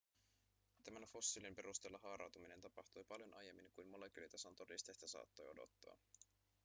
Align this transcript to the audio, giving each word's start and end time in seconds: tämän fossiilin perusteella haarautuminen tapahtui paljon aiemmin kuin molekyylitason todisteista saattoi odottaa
tämän 0.83 1.03
fossiilin 1.03 1.55
perusteella 1.55 1.97
haarautuminen 2.03 2.61
tapahtui 2.61 3.03
paljon 3.03 3.33
aiemmin 3.33 3.71
kuin 3.71 3.87
molekyylitason 3.87 4.55
todisteista 4.55 5.07
saattoi 5.07 5.47
odottaa 5.49 5.97